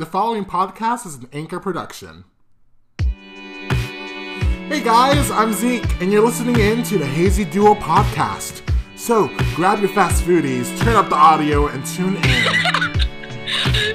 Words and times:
The 0.00 0.06
following 0.06 0.46
podcast 0.46 1.04
is 1.04 1.16
an 1.16 1.28
Anchor 1.30 1.60
production. 1.60 2.24
Hey 2.96 4.82
guys, 4.82 5.30
I'm 5.30 5.52
Zeke, 5.52 6.00
and 6.00 6.10
you're 6.10 6.24
listening 6.24 6.58
in 6.58 6.82
to 6.84 6.96
the 6.96 7.04
Hazy 7.04 7.44
Duo 7.44 7.74
podcast. 7.74 8.62
So 8.96 9.28
grab 9.54 9.80
your 9.80 9.90
fast 9.90 10.24
foodies, 10.24 10.74
turn 10.80 10.96
up 10.96 11.10
the 11.10 11.16
audio, 11.16 11.66
and 11.66 11.84
tune 11.84 12.16
in. 12.16 12.22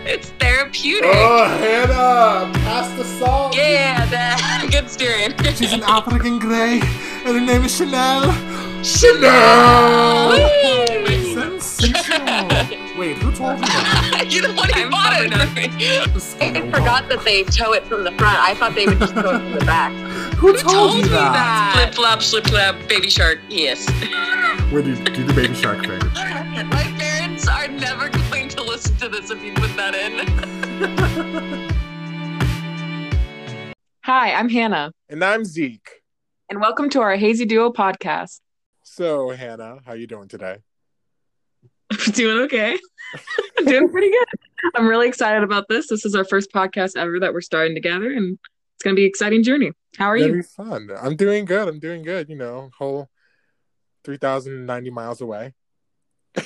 it's 0.05 0.29
therapeutic. 0.29 1.09
oh, 1.11 1.45
Hannah, 1.47 2.53
pass 2.59 2.95
the 2.99 3.03
salt. 3.03 3.55
Yeah, 3.55 4.05
that 4.05 4.67
good 4.71 4.87
steering. 4.87 5.33
She's 5.55 5.73
an 5.73 5.81
African 5.81 6.37
Grey, 6.37 6.81
and 6.81 7.35
her 7.35 7.41
name 7.41 7.63
is 7.63 7.75
Chanel. 7.75 8.31
Chanel. 8.83 10.35
Sensational. 10.35 10.94
Wait, 12.97 13.17
who 13.17 13.29
told 13.33 13.59
you 13.59 13.65
that? 13.65 14.25
you 14.29 14.41
the 14.41 14.53
one 14.53 14.69
who 14.69 14.89
bought 14.89 15.13
it 15.19 15.33
for 15.33 15.53
me. 15.55 16.57
I 16.57 16.71
forgot 16.71 17.09
that 17.09 17.23
they 17.25 17.43
tow 17.43 17.73
it 17.73 17.83
from 17.85 18.05
the 18.05 18.11
front. 18.11 18.39
I 18.39 18.53
thought 18.55 18.73
they 18.73 18.85
would 18.85 18.99
just 18.99 19.13
tow 19.13 19.35
it 19.35 19.39
from 19.39 19.51
the 19.51 19.59
back. 19.65 19.91
Who, 20.35 20.55
told, 20.57 20.95
you 20.95 21.09
that? 21.09 21.73
Flip 21.75 21.93
flop, 21.93 22.21
slip 22.21 22.45
flop, 22.47 22.75
baby 22.87 23.09
shark. 23.09 23.39
Yes. 23.49 23.85
Where 24.71 24.81
do, 24.81 24.91
you 24.91 25.03
do 25.03 25.25
the 25.25 25.33
baby 25.33 25.53
shark 25.55 25.85
thing? 25.85 25.99
My 26.69 26.95
parents 26.97 27.47
are 27.49 27.67
never 27.67 28.07
going 28.29 28.47
to 28.49 28.63
listen 28.63 28.95
to 28.97 29.09
this 29.09 29.29
if 29.29 29.43
you 29.43 29.53
put 29.55 29.75
that 29.75 29.93
in. 29.93 30.25
Hi, 34.05 34.33
I'm 34.33 34.47
Hannah, 34.49 34.91
And 35.09 35.21
I'm 35.23 35.43
Zeke. 35.43 35.89
and 36.49 36.61
welcome 36.61 36.89
to 36.91 37.01
our 37.01 37.17
Hazy 37.17 37.45
Duo 37.45 37.71
podcast. 37.73 38.39
So, 38.83 39.31
Hannah, 39.31 39.79
how 39.85 39.91
are 39.93 39.97
you 39.97 40.07
doing 40.07 40.27
today? 40.29 40.59
Doing 42.13 42.39
okay. 42.45 42.77
I'm 43.57 43.65
doing 43.65 43.89
pretty 43.89 44.09
good. 44.09 44.25
I'm 44.75 44.87
really 44.87 45.07
excited 45.07 45.43
about 45.43 45.65
this. 45.69 45.87
This 45.87 46.05
is 46.05 46.15
our 46.15 46.25
first 46.25 46.51
podcast 46.51 46.97
ever 46.97 47.19
that 47.19 47.33
we're 47.33 47.41
starting 47.41 47.75
together, 47.75 48.11
and 48.11 48.37
it's 48.75 48.83
going 48.83 48.95
to 48.95 48.99
be 48.99 49.03
an 49.03 49.09
exciting 49.09 49.43
journey. 49.43 49.71
How 49.97 50.07
are 50.07 50.17
Gonna 50.17 50.29
you? 50.29 50.35
be 50.37 50.41
fun. 50.41 50.89
I'm 50.99 51.15
doing 51.15 51.45
good. 51.45 51.67
I'm 51.67 51.79
doing 51.79 52.03
good. 52.03 52.29
You 52.29 52.35
know, 52.35 52.71
whole 52.77 53.09
three 54.03 54.17
thousand 54.17 54.65
ninety 54.65 54.89
miles 54.89 55.21
away. 55.21 55.53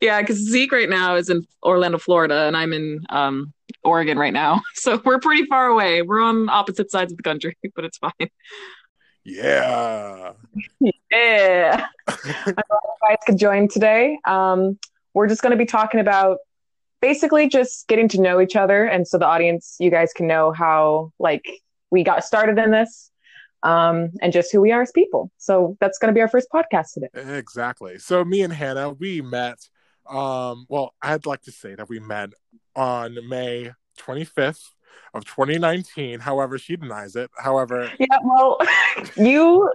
Yeah, 0.00 0.20
because 0.20 0.36
Zeke 0.36 0.70
right 0.70 0.88
now 0.88 1.16
is 1.16 1.28
in 1.28 1.44
Orlando, 1.62 1.98
Florida, 1.98 2.46
and 2.46 2.56
I'm 2.56 2.72
in 2.72 3.04
um, 3.10 3.52
Oregon 3.82 4.18
right 4.18 4.32
now. 4.32 4.62
So 4.74 5.00
we're 5.04 5.18
pretty 5.18 5.44
far 5.46 5.66
away. 5.66 6.02
We're 6.02 6.20
on 6.20 6.48
opposite 6.48 6.90
sides 6.90 7.12
of 7.12 7.16
the 7.16 7.22
country, 7.24 7.56
but 7.74 7.84
it's 7.84 7.98
fine. 7.98 8.12
Yeah. 9.28 10.32
Yeah. 11.10 11.86
I'm 12.08 12.16
glad 12.16 12.54
you 12.54 13.08
guys 13.08 13.16
could 13.26 13.38
join 13.38 13.68
today. 13.68 14.18
Um, 14.26 14.78
we're 15.14 15.26
just 15.26 15.40
going 15.40 15.52
to 15.52 15.56
be 15.56 15.64
talking 15.64 16.00
about 16.00 16.38
basically 17.00 17.48
just 17.48 17.88
getting 17.88 18.08
to 18.08 18.20
know 18.20 18.40
each 18.40 18.56
other, 18.56 18.84
and 18.84 19.08
so 19.08 19.16
the 19.16 19.26
audience, 19.26 19.76
you 19.80 19.90
guys 19.90 20.12
can 20.12 20.26
know 20.26 20.52
how 20.52 21.12
like 21.18 21.46
we 21.90 22.04
got 22.04 22.24
started 22.24 22.58
in 22.58 22.70
this, 22.70 23.10
um, 23.62 24.10
and 24.20 24.32
just 24.34 24.52
who 24.52 24.60
we 24.60 24.70
are 24.70 24.82
as 24.82 24.92
people. 24.92 25.30
So 25.38 25.78
that's 25.80 25.98
going 25.98 26.12
to 26.12 26.14
be 26.14 26.20
our 26.20 26.28
first 26.28 26.48
podcast 26.54 26.92
today. 26.92 27.08
Exactly. 27.38 27.98
So 27.98 28.24
me 28.24 28.42
and 28.42 28.52
Hannah, 28.52 28.90
we 28.90 29.22
met. 29.22 29.58
Um, 30.08 30.66
well, 30.68 30.94
I'd 31.00 31.24
like 31.26 31.42
to 31.42 31.52
say 31.52 31.74
that 31.74 31.88
we 31.88 32.00
met 32.00 32.30
on 32.76 33.16
May 33.28 33.72
25th 33.98 34.62
of 35.14 35.24
2019. 35.24 36.20
However, 36.20 36.58
she 36.58 36.76
denies 36.76 37.16
it. 37.16 37.30
However, 37.36 37.90
Yeah. 37.98 38.06
Well, 38.22 38.58
you 39.16 39.70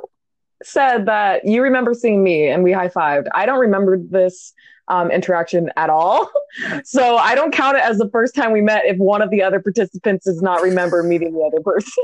said 0.64 1.06
that 1.06 1.46
you 1.46 1.62
remember 1.62 1.94
seeing 1.94 2.24
me, 2.24 2.48
and 2.48 2.64
we 2.64 2.72
high 2.72 2.90
fived. 2.90 3.28
I 3.34 3.46
don't 3.46 3.60
remember 3.60 3.98
this. 3.98 4.54
Um, 4.90 5.12
interaction 5.12 5.72
at 5.78 5.90
all. 5.90 6.30
So 6.84 7.18
I 7.18 7.34
don't 7.34 7.52
count 7.52 7.78
it 7.78 7.84
as 7.84 7.98
the 7.98 8.10
first 8.12 8.36
time 8.36 8.52
we 8.52 8.62
met 8.62 8.86
if 8.86 8.98
one 8.98 9.24
of 9.24 9.32
the 9.32 9.42
other 9.42 9.60
participants 9.60 10.26
does 10.26 10.40
not 10.42 10.62
remember 10.62 11.02
meeting 11.02 11.34
the 11.34 11.40
other 11.40 11.62
person. 11.64 12.04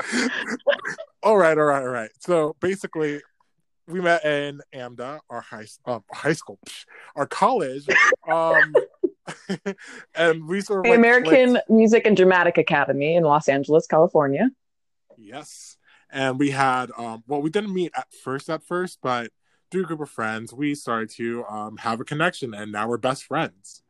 all 1.22 1.36
right, 1.36 1.58
all 1.58 1.64
right, 1.64 1.82
all 1.82 1.88
right. 1.88 2.10
So 2.20 2.56
basically, 2.60 3.20
we 3.86 4.00
met 4.00 4.24
in 4.24 4.62
AMDA, 4.74 5.20
our 5.28 5.40
high 5.40 5.66
uh, 5.84 6.00
high 6.12 6.32
school, 6.32 6.58
our 7.16 7.26
college, 7.26 7.86
um, 8.30 8.72
and 10.14 10.46
we 10.46 10.60
sort 10.60 10.80
of 10.80 10.84
the 10.84 10.90
like 10.90 10.98
American 10.98 11.50
clicked. 11.50 11.70
Music 11.70 12.06
and 12.06 12.16
Dramatic 12.16 12.58
Academy 12.58 13.16
in 13.16 13.24
Los 13.24 13.48
Angeles, 13.48 13.86
California. 13.86 14.50
Yes, 15.16 15.76
and 16.10 16.38
we 16.38 16.50
had 16.50 16.90
um, 16.96 17.22
well, 17.26 17.42
we 17.42 17.50
didn't 17.50 17.74
meet 17.74 17.92
at 17.96 18.12
first, 18.12 18.48
at 18.48 18.62
first, 18.62 18.98
but 19.02 19.30
through 19.70 19.84
a 19.84 19.86
group 19.86 20.00
of 20.00 20.10
friends, 20.10 20.52
we 20.52 20.74
started 20.74 21.10
to 21.10 21.44
um, 21.44 21.76
have 21.78 22.00
a 22.00 22.04
connection, 22.04 22.54
and 22.54 22.72
now 22.72 22.88
we're 22.88 22.98
best 22.98 23.24
friends. 23.24 23.82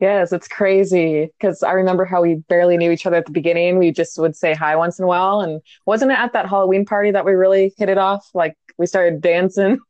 Yes, 0.00 0.32
it's 0.32 0.48
crazy 0.48 1.30
because 1.38 1.62
I 1.62 1.72
remember 1.72 2.04
how 2.04 2.20
we 2.20 2.34
barely 2.34 2.76
knew 2.76 2.90
each 2.90 3.06
other 3.06 3.16
at 3.16 3.26
the 3.26 3.32
beginning. 3.32 3.78
We 3.78 3.92
just 3.92 4.18
would 4.18 4.34
say 4.34 4.52
hi 4.52 4.74
once 4.76 4.98
in 4.98 5.04
a 5.04 5.08
while, 5.08 5.40
and 5.40 5.60
wasn't 5.86 6.10
it 6.10 6.18
at 6.18 6.32
that 6.32 6.48
Halloween 6.48 6.84
party 6.84 7.12
that 7.12 7.24
we 7.24 7.32
really 7.32 7.72
hit 7.78 7.88
it 7.88 7.98
off? 7.98 8.28
Like 8.34 8.56
we 8.76 8.86
started 8.86 9.20
dancing. 9.20 9.78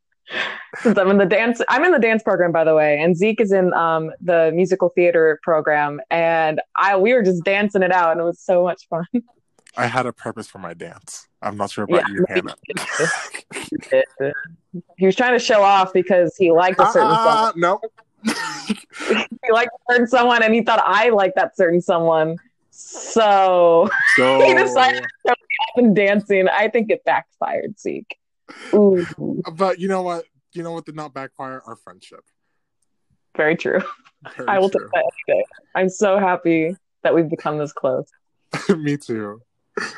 Since 0.81 0.97
I'm 0.97 1.09
in 1.09 1.17
the 1.17 1.25
dance, 1.25 1.61
I'm 1.69 1.83
in 1.83 1.91
the 1.91 1.99
dance 1.99 2.23
program, 2.23 2.51
by 2.51 2.63
the 2.63 2.73
way, 2.75 2.99
and 2.99 3.15
Zeke 3.15 3.39
is 3.41 3.51
in 3.51 3.73
um, 3.73 4.11
the 4.21 4.51
musical 4.53 4.89
theater 4.89 5.39
program, 5.43 6.01
and 6.09 6.61
I 6.75 6.97
we 6.97 7.13
were 7.13 7.23
just 7.23 7.43
dancing 7.43 7.83
it 7.83 7.91
out, 7.91 8.11
and 8.13 8.19
it 8.21 8.23
was 8.23 8.39
so 8.39 8.63
much 8.63 8.87
fun. 8.89 9.05
I 9.77 9.87
had 9.87 10.05
a 10.05 10.13
purpose 10.13 10.47
for 10.47 10.59
my 10.59 10.73
dance. 10.73 11.27
I'm 11.41 11.57
not 11.57 11.69
sure 11.69 11.83
about 11.83 12.01
Yeah. 12.07 12.13
you, 12.13 12.25
Hannah. 12.29 12.55
he 14.97 15.05
was 15.05 15.15
trying 15.15 15.33
to 15.33 15.39
show 15.39 15.61
off 15.61 15.91
because 15.93 16.35
he 16.37 16.51
liked 16.51 16.79
a 16.79 16.85
certain 16.85 17.09
song. 17.09 17.17
Ah, 17.27 17.53
no. 17.55 17.79
he 18.23 19.51
liked 19.51 19.71
a 19.73 19.91
certain 19.93 20.07
someone 20.07 20.43
and 20.43 20.53
he 20.53 20.61
thought 20.61 20.81
I 20.83 21.09
liked 21.09 21.35
that 21.35 21.55
certain 21.57 21.81
someone. 21.81 22.37
So 22.71 23.89
so 24.15 24.41
he 24.41 24.53
decided 24.53 25.03
to 25.03 25.09
show 25.27 25.31
me 25.33 25.33
up 25.33 25.77
and 25.77 25.95
dancing. 25.95 26.47
I 26.47 26.69
think 26.69 26.89
it 26.89 27.03
backfired, 27.03 27.77
Zeke. 27.79 28.17
But 29.53 29.79
you 29.79 29.87
know 29.87 30.01
what? 30.01 30.25
You 30.53 30.63
know 30.63 30.71
what 30.71 30.85
did 30.85 30.95
not 30.95 31.13
backfire? 31.13 31.61
Our 31.65 31.75
friendship. 31.75 32.21
very 33.35 33.55
true. 33.55 33.81
Very 34.37 34.47
I 34.47 34.59
will 34.59 34.69
true. 34.69 34.81
take 34.81 34.91
that 34.91 35.03
any 35.29 35.37
day. 35.39 35.45
I'm 35.75 35.89
so 35.89 36.17
happy 36.17 36.75
that 37.03 37.13
we've 37.13 37.29
become 37.29 37.57
this 37.57 37.73
close. 37.73 38.07
Me 38.69 38.97
too. 38.97 39.41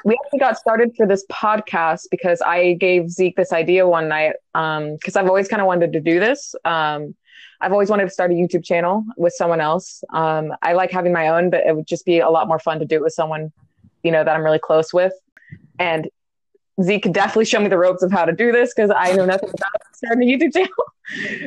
We 0.03 0.17
actually 0.25 0.39
got 0.39 0.57
started 0.57 0.95
for 0.97 1.05
this 1.05 1.23
podcast 1.31 2.07
because 2.09 2.41
I 2.41 2.73
gave 2.73 3.09
Zeke 3.09 3.35
this 3.35 3.53
idea 3.53 3.87
one 3.87 4.07
night. 4.07 4.33
Um, 4.55 4.95
because 4.95 5.15
I've 5.15 5.27
always 5.27 5.47
kind 5.47 5.61
of 5.61 5.67
wanted 5.67 5.93
to 5.93 6.01
do 6.01 6.19
this. 6.19 6.55
Um, 6.65 7.15
I've 7.61 7.71
always 7.71 7.89
wanted 7.89 8.05
to 8.05 8.09
start 8.09 8.31
a 8.31 8.33
YouTube 8.33 8.63
channel 8.63 9.05
with 9.17 9.33
someone 9.33 9.61
else. 9.61 10.03
Um, 10.11 10.53
I 10.61 10.73
like 10.73 10.91
having 10.91 11.13
my 11.13 11.27
own, 11.29 11.49
but 11.49 11.65
it 11.65 11.75
would 11.75 11.87
just 11.87 12.05
be 12.05 12.19
a 12.19 12.29
lot 12.29 12.47
more 12.47 12.59
fun 12.59 12.79
to 12.79 12.85
do 12.85 12.95
it 12.95 13.01
with 13.01 13.13
someone, 13.13 13.51
you 14.03 14.11
know, 14.11 14.23
that 14.23 14.35
I'm 14.35 14.43
really 14.43 14.59
close 14.59 14.93
with. 14.93 15.13
And 15.79 16.09
Zeke 16.81 17.03
could 17.03 17.13
definitely 17.13 17.45
show 17.45 17.59
me 17.59 17.67
the 17.67 17.77
ropes 17.77 18.03
of 18.03 18.11
how 18.11 18.25
to 18.25 18.31
do 18.31 18.51
this 18.51 18.73
because 18.73 18.91
I 18.95 19.11
know 19.13 19.25
nothing 19.25 19.49
about 19.49 19.71
starting 19.93 20.29
a 20.29 20.31
YouTube 20.31 20.53
channel. 20.53 20.69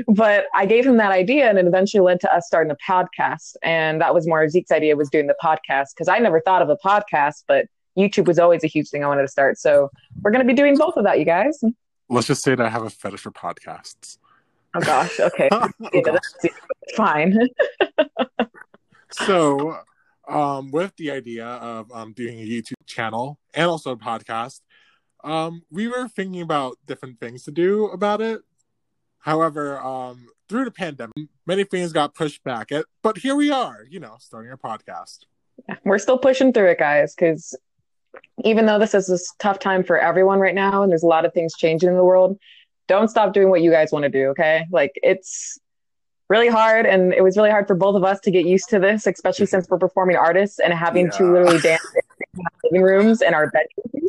but 0.08 0.46
I 0.54 0.66
gave 0.66 0.84
him 0.84 0.96
that 0.96 1.12
idea, 1.12 1.48
and 1.48 1.58
it 1.58 1.66
eventually 1.66 2.00
led 2.00 2.20
to 2.20 2.34
us 2.34 2.46
starting 2.46 2.70
a 2.70 2.76
podcast. 2.76 3.54
And 3.62 4.00
that 4.00 4.14
was 4.14 4.26
more 4.26 4.48
Zeke's 4.48 4.72
idea 4.72 4.96
was 4.96 5.08
doing 5.08 5.28
the 5.28 5.36
podcast 5.42 5.88
because 5.94 6.08
I 6.08 6.18
never 6.18 6.40
thought 6.40 6.62
of 6.62 6.68
a 6.68 6.76
podcast, 6.76 7.44
but 7.46 7.66
YouTube 7.96 8.26
was 8.26 8.38
always 8.38 8.64
a 8.64 8.66
huge 8.66 8.88
thing 8.88 9.04
I 9.04 9.06
wanted 9.08 9.22
to 9.22 9.28
start. 9.28 9.58
So 9.58 9.90
we're 10.22 10.30
going 10.30 10.44
to 10.44 10.48
be 10.48 10.56
doing 10.56 10.76
both 10.76 10.96
of 10.96 11.04
that, 11.04 11.18
you 11.18 11.24
guys. 11.24 11.62
Let's 12.08 12.26
just 12.26 12.42
say 12.42 12.54
that 12.54 12.66
I 12.66 12.68
have 12.68 12.82
a 12.82 12.90
fetish 12.90 13.20
for 13.20 13.30
podcasts. 13.30 14.18
Oh 14.74 14.80
gosh, 14.80 15.18
okay, 15.18 15.48
yeah, 15.92 16.00
that's 16.04 16.44
fine. 16.96 17.36
so, 19.10 19.78
um, 20.28 20.70
with 20.70 20.94
the 20.96 21.10
idea 21.10 21.44
of 21.44 21.90
um, 21.92 22.12
doing 22.12 22.38
a 22.38 22.44
YouTube 22.44 22.74
channel 22.86 23.38
and 23.52 23.66
also 23.66 23.90
a 23.90 23.96
podcast, 23.96 24.60
um, 25.24 25.62
we 25.70 25.88
were 25.88 26.08
thinking 26.08 26.40
about 26.40 26.78
different 26.86 27.20
things 27.20 27.44
to 27.44 27.50
do 27.50 27.86
about 27.86 28.20
it. 28.20 28.42
However, 29.20 29.78
um, 29.78 30.28
through 30.48 30.64
the 30.64 30.70
pandemic, 30.70 31.28
many 31.46 31.64
things 31.64 31.92
got 31.92 32.14
pushed 32.14 32.42
back. 32.42 32.72
It, 32.72 32.86
but 33.02 33.18
here 33.18 33.36
we 33.36 33.50
are, 33.50 33.86
you 33.88 34.00
know, 34.00 34.16
starting 34.18 34.50
our 34.50 34.56
podcast. 34.56 35.18
we're 35.84 35.98
still 35.98 36.18
pushing 36.18 36.52
through 36.52 36.70
it, 36.70 36.78
guys, 36.78 37.14
because 37.14 37.56
even 38.44 38.66
though 38.66 38.78
this 38.78 38.94
is 38.94 39.10
a 39.10 39.42
tough 39.42 39.58
time 39.58 39.84
for 39.84 39.98
everyone 39.98 40.40
right 40.40 40.54
now, 40.54 40.82
and 40.82 40.90
there's 40.90 41.02
a 41.02 41.08
lot 41.08 41.24
of 41.24 41.32
things 41.32 41.54
changing 41.56 41.88
in 41.88 41.96
the 41.96 42.04
world, 42.04 42.38
don't 42.88 43.08
stop 43.08 43.32
doing 43.32 43.50
what 43.50 43.62
you 43.62 43.70
guys 43.70 43.92
want 43.92 44.02
to 44.04 44.08
do. 44.08 44.28
Okay, 44.28 44.66
like 44.72 44.92
it's 44.96 45.58
really 46.28 46.48
hard, 46.48 46.86
and 46.86 47.12
it 47.12 47.22
was 47.22 47.36
really 47.36 47.50
hard 47.50 47.66
for 47.66 47.74
both 47.74 47.94
of 47.94 48.04
us 48.04 48.18
to 48.20 48.30
get 48.30 48.46
used 48.46 48.68
to 48.70 48.78
this, 48.78 49.06
especially 49.06 49.46
since 49.46 49.68
we're 49.68 49.78
performing 49.78 50.16
artists 50.16 50.58
and 50.58 50.72
having 50.72 51.10
to 51.10 51.30
literally 51.30 51.60
dance 51.60 51.86
in 51.94 52.40
our 52.40 52.52
living 52.64 52.82
rooms 52.82 53.22
and 53.22 53.34
our 53.34 53.50
bedrooms 53.50 53.99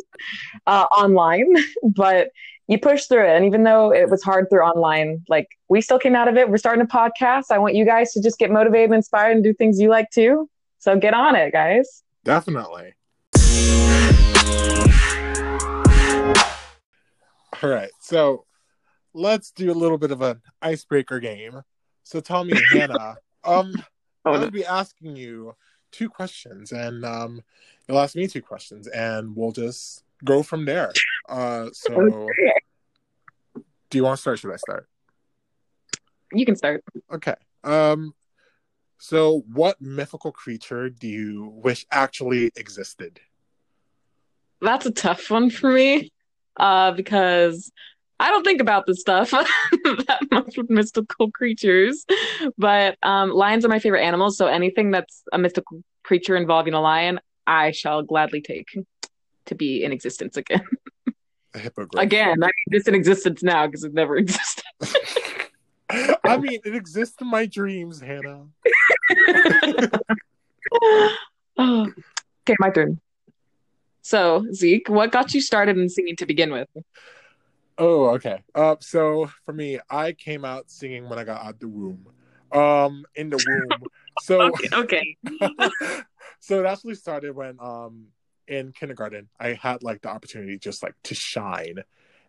uh, 0.66 0.86
online. 0.96 1.54
but 1.82 2.30
you 2.68 2.78
push 2.78 3.06
through 3.06 3.24
it, 3.26 3.36
and 3.36 3.44
even 3.44 3.64
though 3.64 3.92
it 3.92 4.08
was 4.08 4.22
hard 4.22 4.48
through 4.48 4.62
online, 4.62 5.24
like 5.28 5.48
we 5.68 5.80
still 5.80 5.98
came 5.98 6.14
out 6.14 6.28
of 6.28 6.36
it. 6.36 6.48
We're 6.48 6.58
starting 6.58 6.82
a 6.82 6.86
podcast. 6.86 7.44
I 7.50 7.58
want 7.58 7.74
you 7.74 7.84
guys 7.84 8.12
to 8.12 8.22
just 8.22 8.38
get 8.38 8.50
motivated 8.50 8.86
and 8.90 8.94
inspired 8.94 9.32
and 9.32 9.44
do 9.44 9.52
things 9.52 9.80
you 9.80 9.88
like 9.88 10.10
too. 10.10 10.48
So 10.78 10.96
get 10.96 11.12
on 11.14 11.34
it, 11.36 11.52
guys. 11.52 12.02
Definitely. 12.24 12.94
All 17.62 17.70
right, 17.70 17.90
so 18.00 18.44
let's 19.14 19.52
do 19.52 19.70
a 19.70 19.74
little 19.74 19.98
bit 19.98 20.10
of 20.10 20.20
an 20.22 20.40
icebreaker 20.62 21.20
game. 21.20 21.62
So 22.02 22.20
tell 22.20 22.44
me, 22.44 22.54
Hannah, 22.72 23.16
um, 23.44 23.72
Oh, 24.24 24.32
I 24.32 24.34
no. 24.34 24.40
would 24.44 24.52
be 24.52 24.64
asking 24.64 25.16
you 25.16 25.54
two 25.90 26.08
questions, 26.08 26.72
and 26.72 27.04
um, 27.04 27.42
you'll 27.86 27.98
ask 27.98 28.14
me 28.16 28.26
two 28.26 28.42
questions, 28.42 28.86
and 28.88 29.36
we'll 29.36 29.52
just 29.52 30.04
go 30.24 30.42
from 30.42 30.64
there. 30.64 30.92
Uh, 31.28 31.68
so, 31.72 31.94
Okay. 31.94 32.52
do 33.90 33.98
you 33.98 34.04
want 34.04 34.16
to 34.16 34.20
start? 34.20 34.38
Should 34.38 34.52
I 34.52 34.56
start? 34.56 34.88
You 36.32 36.46
can 36.46 36.56
start. 36.56 36.82
Okay. 37.12 37.34
Um, 37.64 38.14
so, 38.98 39.44
what 39.52 39.80
mythical 39.80 40.32
creature 40.32 40.88
do 40.88 41.08
you 41.08 41.52
wish 41.54 41.86
actually 41.90 42.52
existed? 42.56 43.20
That's 44.60 44.86
a 44.86 44.92
tough 44.92 45.30
one 45.30 45.50
for 45.50 45.72
me, 45.72 46.12
uh, 46.56 46.92
because 46.92 47.72
I 48.20 48.30
don't 48.30 48.44
think 48.44 48.60
about 48.60 48.86
this 48.86 49.00
stuff 49.00 49.30
that 49.32 50.20
much 50.30 50.56
with 50.56 50.70
mystical 50.70 51.32
creatures. 51.32 52.04
But 52.56 52.96
um, 53.02 53.30
lions 53.30 53.64
are 53.64 53.68
my 53.68 53.80
favorite 53.80 54.04
animals, 54.04 54.36
so 54.36 54.46
anything 54.46 54.92
that's 54.92 55.24
a 55.32 55.38
mystical 55.38 55.82
creature 56.04 56.36
involving 56.36 56.74
a 56.74 56.80
lion, 56.80 57.18
I 57.46 57.72
shall 57.72 58.02
gladly 58.02 58.40
take 58.40 58.68
to 59.46 59.54
be 59.54 59.84
in 59.84 59.92
existence 59.92 60.36
again. 60.36 60.64
A 61.54 61.58
hippogriff. 61.58 62.02
Again, 62.02 62.42
I 62.42 62.46
mean, 62.46 62.52
it's 62.68 62.88
in 62.88 62.94
existence 62.94 63.42
now 63.42 63.66
because 63.66 63.84
it 63.84 63.92
never 63.92 64.16
existed. 64.24 64.64
I 66.24 66.38
mean, 66.38 66.60
it 66.64 66.74
exists 66.74 67.16
in 67.20 67.26
my 67.26 67.44
dreams, 67.44 68.00
Hannah. 68.00 68.46
Oh. 71.58 71.92
Okay, 72.42 72.56
my 72.58 72.70
turn. 72.70 72.98
So, 74.00 74.46
Zeke, 74.52 74.88
what 74.88 75.12
got 75.12 75.34
you 75.34 75.40
started 75.40 75.76
in 75.76 75.88
singing 75.88 76.16
to 76.16 76.26
begin 76.26 76.50
with? 76.50 76.68
Oh, 77.78 78.10
okay. 78.10 78.42
Uh, 78.54 78.76
so 78.80 79.30
for 79.44 79.52
me, 79.52 79.78
I 79.90 80.12
came 80.12 80.44
out 80.44 80.70
singing 80.70 81.08
when 81.08 81.18
I 81.18 81.24
got 81.24 81.44
out 81.44 81.60
the 81.60 81.68
womb. 81.68 82.06
Um, 82.50 83.04
in 83.14 83.30
the 83.30 83.36
womb. 83.46 83.82
So, 84.22 84.42
Okay, 84.42 84.68
okay. 84.72 85.16
so 86.40 86.60
it 86.60 86.66
actually 86.66 86.94
started 86.96 87.34
when 87.34 87.58
um 87.60 88.06
in 88.52 88.72
kindergarten 88.72 89.28
I 89.40 89.54
had 89.54 89.82
like 89.82 90.02
the 90.02 90.10
opportunity 90.10 90.58
just 90.58 90.82
like 90.82 90.94
to 91.04 91.14
shine, 91.14 91.82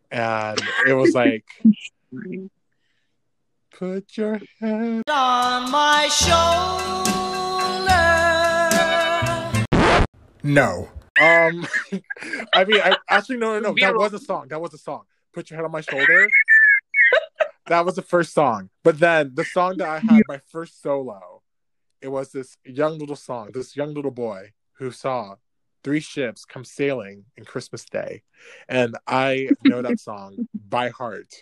and 0.10 0.60
it 0.88 0.94
was 0.94 1.14
like 1.14 1.44
put 3.72 4.16
your 4.16 4.40
head 4.60 5.04
on 5.10 5.72
my 5.72 6.08
shoulder. 6.08 7.14
No. 10.44 10.90
Um, 11.22 11.68
I 12.54 12.66
mean, 12.66 12.82
I 12.82 12.96
actually 13.10 13.38
no, 13.38 13.60
no, 13.60 13.72
no. 13.72 13.76
That 13.80 13.96
was 13.96 14.14
a 14.14 14.20
song. 14.20 14.48
That 14.48 14.62
was 14.62 14.74
a 14.74 14.78
song. 14.78 15.04
Put 15.34 15.50
your 15.50 15.58
head 15.58 15.66
on 15.66 15.72
my 15.72 15.82
shoulder. 15.82 16.30
that 17.68 17.86
was 17.86 17.96
the 17.96 18.02
first 18.02 18.34
song. 18.34 18.70
But 18.84 19.00
then 19.00 19.32
the 19.36 19.44
song 19.46 19.78
that 19.78 19.90
I 19.90 20.00
had 20.00 20.24
my 20.28 20.40
first 20.48 20.82
solo, 20.82 21.42
it 22.02 22.08
was 22.08 22.32
this 22.32 22.58
young 22.64 22.98
little 22.98 23.16
song. 23.16 23.52
This 23.54 23.76
young 23.76 23.94
little 23.94 24.12
boy 24.12 24.54
who 24.74 24.92
saw 24.92 25.36
three 25.84 26.00
ships 26.00 26.46
come 26.46 26.64
sailing 26.66 27.26
in 27.38 27.46
Christmas 27.46 27.86
Day, 27.86 28.24
and 28.68 28.98
I 29.08 29.50
know 29.64 29.82
that 29.82 30.00
song 30.10 30.48
by 30.68 30.90
heart. 30.90 31.34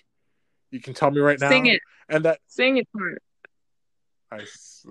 You 0.72 0.80
can 0.80 0.94
tell 0.94 1.12
me 1.12 1.20
right 1.20 1.40
now. 1.40 1.50
Sing 1.50 1.66
it. 1.68 1.82
And 2.10 2.26
that 2.26 2.40
Sing 2.48 2.78
it 2.78 2.88
for 2.92 3.10
it. 3.10 3.22
I 4.32 4.42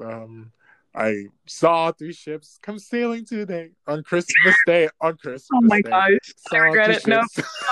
um 0.05 0.52
I 0.94 1.26
saw 1.47 1.93
three 1.93 2.12
ships 2.12 2.58
come 2.62 2.79
sailing 2.79 3.25
today 3.25 3.70
on 3.87 4.02
Christmas 4.02 4.56
Day. 4.67 4.88
On 5.00 5.17
Christmas 5.17 5.49
Oh 5.55 5.61
my 5.62 5.81
Day. 5.81 5.91
gosh. 5.91 6.19
I 6.52 6.56
regret 6.58 6.88
it. 6.88 7.06
No. 7.06 7.23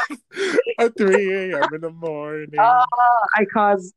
at 0.79 0.97
three 0.97 1.53
a.m. 1.53 1.75
in 1.75 1.81
the 1.81 1.91
morning. 1.91 2.59
Ah, 2.59 2.87
I 3.35 3.45
caused 3.45 3.95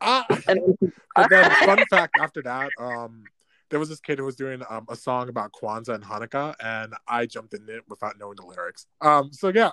Ah. 0.00 0.26
an 0.48 0.76
And 1.16 1.30
then, 1.30 1.44
fun 1.56 1.84
fact 1.86 2.16
after 2.18 2.42
that, 2.42 2.72
um, 2.78 3.24
there 3.72 3.80
was 3.80 3.88
this 3.88 4.00
kid 4.00 4.18
who 4.18 4.24
was 4.26 4.36
doing 4.36 4.62
um, 4.68 4.84
a 4.90 4.94
song 4.94 5.30
about 5.30 5.50
Kwanzaa 5.52 5.94
and 5.94 6.04
Hanukkah, 6.04 6.54
and 6.62 6.92
I 7.08 7.24
jumped 7.24 7.54
in 7.54 7.66
it 7.70 7.82
without 7.88 8.18
knowing 8.20 8.36
the 8.36 8.44
lyrics. 8.44 8.86
Um, 9.00 9.32
so 9.32 9.48
yeah, 9.48 9.70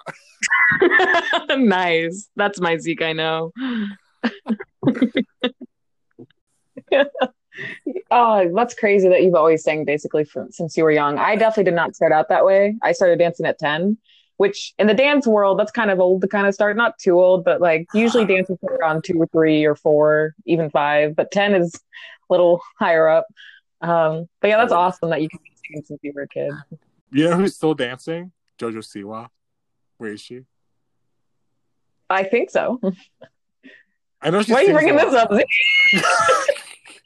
nice. 1.57 2.29
That's 2.37 2.61
my 2.61 2.77
Zeke, 2.77 3.01
I 3.01 3.11
know. 3.11 3.51
oh, 8.09 8.51
that's 8.55 8.73
crazy 8.73 9.09
that 9.09 9.21
you've 9.21 9.35
always 9.35 9.63
sang 9.63 9.83
basically 9.83 10.23
from 10.23 10.49
since 10.49 10.77
you 10.77 10.85
were 10.85 10.91
young. 10.91 11.17
I 11.17 11.35
definitely 11.35 11.65
did 11.65 11.75
not 11.75 11.93
start 11.93 12.13
out 12.13 12.29
that 12.29 12.45
way. 12.45 12.77
I 12.81 12.93
started 12.93 13.19
dancing 13.19 13.45
at 13.45 13.59
10, 13.59 13.97
which 14.37 14.73
in 14.79 14.87
the 14.87 14.93
dance 14.93 15.27
world, 15.27 15.59
that's 15.59 15.73
kind 15.73 15.91
of 15.91 15.99
old 15.99 16.21
to 16.21 16.29
kind 16.29 16.47
of 16.47 16.53
start. 16.53 16.77
Not 16.77 16.97
too 16.99 17.19
old, 17.19 17.43
but 17.43 17.59
like 17.59 17.85
usually 17.93 18.23
dances 18.33 18.57
are 18.63 18.75
around 18.75 19.03
two 19.03 19.21
or 19.21 19.27
three 19.27 19.65
or 19.65 19.75
four, 19.75 20.35
even 20.45 20.69
five, 20.69 21.17
but 21.17 21.31
10 21.31 21.53
is 21.53 21.75
a 21.75 21.79
little 22.33 22.61
higher 22.79 23.09
up. 23.09 23.25
Um, 23.81 24.27
but 24.41 24.47
yeah, 24.49 24.57
that's 24.57 24.73
awesome 24.73 25.09
that 25.11 25.21
you 25.21 25.29
can 25.29 25.39
be 25.43 25.51
singing 25.65 25.85
since 25.85 25.99
you 26.03 26.11
were 26.13 26.23
a 26.23 26.27
kid. 26.27 26.51
you 27.11 27.29
know 27.29 27.35
who's 27.37 27.55
still 27.55 27.73
dancing? 27.73 28.31
Jojo 28.57 28.77
Siwa. 28.79 29.29
Where 29.97 30.11
is 30.13 30.21
she? 30.21 30.41
I 32.09 32.23
think 32.23 32.49
so. 32.49 32.79
I 34.21 34.29
know 34.31 34.41
she's. 34.41 34.51
Why 34.53 34.61
are 34.61 34.63
you 34.67 34.73
bringing 34.73 34.95
this 34.97 35.13
up? 35.13 35.29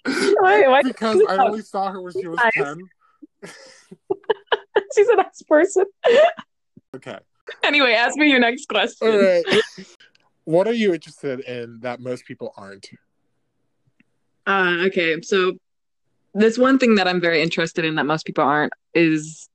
Why- 0.05 0.67
why- 0.67 0.81
because 0.83 1.21
I 1.29 1.37
only 1.37 1.61
saw 1.61 1.91
her 1.91 2.01
when 2.01 2.11
she 2.13 2.27
was 2.27 2.37
Nice. 2.37 2.51
ten. 2.55 2.77
She's 4.95 5.07
a 5.07 5.15
nice 5.15 5.41
person. 5.43 5.85
Okay. 6.95 7.17
Anyway, 7.63 7.93
ask 7.93 8.15
me 8.17 8.29
your 8.29 8.39
next 8.39 8.67
question. 8.67 9.07
All 9.07 9.21
right. 9.21 9.43
what 10.45 10.67
are 10.67 10.73
you 10.73 10.93
interested 10.93 11.39
in 11.41 11.79
that 11.81 11.99
most 11.99 12.25
people 12.25 12.53
aren't? 12.57 12.89
Uh, 14.45 14.83
okay, 14.87 15.21
so 15.21 15.53
this 16.33 16.57
one 16.57 16.79
thing 16.79 16.95
that 16.95 17.07
I'm 17.07 17.21
very 17.21 17.41
interested 17.41 17.85
in 17.85 17.95
that 17.95 18.05
most 18.05 18.25
people 18.25 18.43
aren't 18.43 18.73
is 18.93 19.49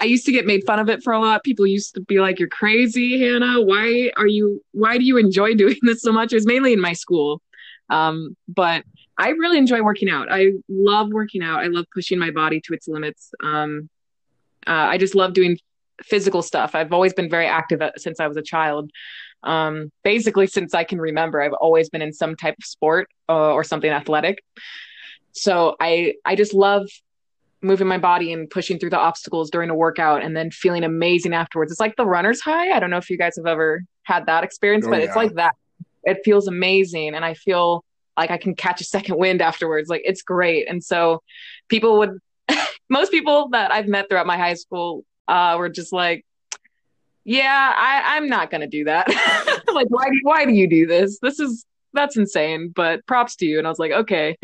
I 0.00 0.04
used 0.04 0.26
to 0.26 0.32
get 0.32 0.44
made 0.44 0.64
fun 0.66 0.78
of 0.78 0.88
it 0.88 1.02
for 1.02 1.12
a 1.12 1.20
lot. 1.20 1.44
People 1.44 1.66
used 1.66 1.94
to 1.94 2.00
be 2.00 2.20
like, 2.20 2.38
"You're 2.38 2.48
crazy, 2.48 3.20
Hannah. 3.20 3.60
Why 3.62 4.10
are 4.16 4.26
you? 4.26 4.62
Why 4.72 4.98
do 4.98 5.04
you 5.04 5.16
enjoy 5.16 5.54
doing 5.62 5.78
this 5.82 6.02
so 6.02 6.12
much?" 6.12 6.32
It 6.32 6.36
was 6.36 6.46
mainly 6.46 6.72
in 6.72 6.80
my 6.80 6.92
school, 6.92 7.40
um, 7.90 8.36
but 8.48 8.84
I 9.16 9.30
really 9.30 9.58
enjoy 9.58 9.82
working 9.82 10.10
out. 10.10 10.28
I 10.30 10.52
love 10.68 11.10
working 11.10 11.42
out. 11.42 11.60
I 11.60 11.68
love 11.68 11.86
pushing 11.92 12.18
my 12.18 12.30
body 12.30 12.60
to 12.62 12.74
its 12.74 12.88
limits. 12.88 13.32
Um, 13.42 13.88
uh, 14.66 14.72
I 14.72 14.98
just 14.98 15.14
love 15.14 15.34
doing 15.34 15.58
physical 16.02 16.42
stuff. 16.42 16.74
I've 16.74 16.92
always 16.92 17.12
been 17.12 17.30
very 17.30 17.46
active 17.46 17.80
uh, 17.80 17.92
since 17.96 18.18
I 18.18 18.26
was 18.26 18.36
a 18.36 18.42
child. 18.42 18.90
Um, 19.44 19.92
basically, 20.02 20.46
since 20.46 20.74
I 20.74 20.84
can 20.84 21.00
remember, 21.00 21.40
I've 21.40 21.52
always 21.52 21.88
been 21.90 22.02
in 22.02 22.12
some 22.12 22.34
type 22.34 22.56
of 22.58 22.64
sport 22.64 23.08
uh, 23.28 23.52
or 23.52 23.62
something 23.62 23.90
athletic. 23.90 24.42
So 25.34 25.76
I 25.80 26.14
I 26.24 26.36
just 26.36 26.54
love 26.54 26.88
moving 27.62 27.86
my 27.86 27.98
body 27.98 28.32
and 28.32 28.48
pushing 28.48 28.78
through 28.78 28.90
the 28.90 28.98
obstacles 28.98 29.50
during 29.50 29.70
a 29.70 29.74
workout 29.74 30.22
and 30.22 30.36
then 30.36 30.50
feeling 30.50 30.84
amazing 30.84 31.32
afterwards. 31.32 31.72
It's 31.72 31.80
like 31.80 31.96
the 31.96 32.06
runner's 32.06 32.40
high. 32.40 32.70
I 32.72 32.78
don't 32.78 32.90
know 32.90 32.98
if 32.98 33.08
you 33.08 33.16
guys 33.16 33.36
have 33.36 33.46
ever 33.46 33.82
had 34.02 34.26
that 34.26 34.44
experience, 34.44 34.86
Oh, 34.86 34.90
but 34.90 35.00
it's 35.00 35.16
like 35.16 35.34
that. 35.34 35.56
It 36.04 36.18
feels 36.24 36.46
amazing 36.46 37.14
and 37.14 37.24
I 37.24 37.34
feel 37.34 37.84
like 38.18 38.30
I 38.30 38.36
can 38.36 38.54
catch 38.54 38.80
a 38.80 38.84
second 38.96 39.16
wind 39.16 39.40
afterwards. 39.42 39.88
Like 39.88 40.02
it's 40.04 40.22
great. 40.22 40.68
And 40.68 40.84
so 40.84 41.22
people 41.68 41.98
would 41.98 42.18
most 42.88 43.10
people 43.10 43.48
that 43.50 43.72
I've 43.72 43.88
met 43.88 44.08
throughout 44.08 44.26
my 44.26 44.36
high 44.36 44.54
school 44.54 45.04
uh 45.26 45.56
were 45.58 45.70
just 45.70 45.92
like 45.92 46.24
yeah, 47.24 47.72
I, 47.74 48.16
I'm 48.16 48.28
not 48.28 48.50
gonna 48.50 48.66
do 48.66 48.84
that. 48.84 49.08
like, 49.72 49.86
why? 49.88 50.06
Why 50.22 50.44
do 50.44 50.52
you 50.52 50.68
do 50.68 50.86
this? 50.86 51.18
This 51.20 51.40
is 51.40 51.64
that's 51.94 52.16
insane. 52.16 52.72
But 52.74 53.06
props 53.06 53.36
to 53.36 53.46
you. 53.46 53.58
And 53.58 53.66
I 53.66 53.70
was 53.70 53.78
like, 53.78 53.92
okay, 53.92 54.36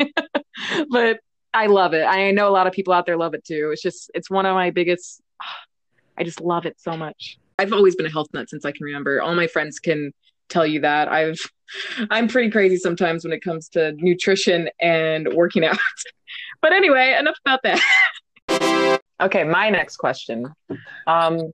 but 0.89 1.19
I 1.53 1.67
love 1.67 1.93
it. 1.93 2.03
I 2.03 2.31
know 2.31 2.47
a 2.47 2.51
lot 2.51 2.67
of 2.67 2.73
people 2.73 2.93
out 2.93 3.05
there 3.05 3.17
love 3.17 3.33
it 3.33 3.43
too. 3.43 3.69
It's 3.71 3.81
just 3.81 4.11
it's 4.13 4.29
one 4.29 4.45
of 4.45 4.55
my 4.55 4.69
biggest. 4.71 5.21
I 6.17 6.23
just 6.23 6.41
love 6.41 6.65
it 6.65 6.79
so 6.79 6.95
much. 6.95 7.37
I've 7.57 7.73
always 7.73 7.95
been 7.95 8.05
a 8.05 8.11
health 8.11 8.27
nut 8.33 8.49
since 8.49 8.65
I 8.65 8.71
can 8.71 8.85
remember. 8.85 9.21
All 9.21 9.33
my 9.33 9.47
friends 9.47 9.79
can 9.79 10.11
tell 10.49 10.67
you 10.67 10.81
that. 10.81 11.07
I've 11.07 11.39
I'm 12.09 12.27
pretty 12.27 12.49
crazy 12.49 12.77
sometimes 12.77 13.23
when 13.23 13.33
it 13.33 13.43
comes 13.43 13.69
to 13.69 13.93
nutrition 13.93 14.69
and 14.81 15.33
working 15.33 15.63
out. 15.63 15.77
but 16.61 16.73
anyway, 16.73 17.15
enough 17.17 17.37
about 17.45 17.61
that. 17.63 18.99
okay, 19.21 19.43
my 19.43 19.69
next 19.69 19.97
question. 19.97 20.53
Um, 21.07 21.51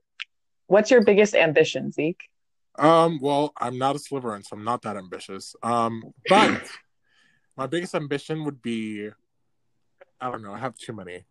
what's 0.66 0.90
your 0.90 1.02
biggest 1.02 1.34
ambition, 1.34 1.92
Zeke? 1.92 2.28
Um, 2.78 3.18
well, 3.20 3.52
I'm 3.60 3.78
not 3.78 3.96
a 3.96 3.98
Slytherin, 3.98 4.44
so 4.44 4.56
I'm 4.56 4.64
not 4.64 4.82
that 4.82 4.96
ambitious. 4.96 5.56
Um, 5.62 6.12
but 6.28 6.62
my 7.58 7.66
biggest 7.66 7.94
ambition 7.96 8.44
would 8.44 8.62
be, 8.62 9.10
I 10.20 10.30
don't 10.30 10.42
know, 10.42 10.52
I 10.52 10.58
have 10.58 10.76
too 10.76 10.92
many. 10.92 11.24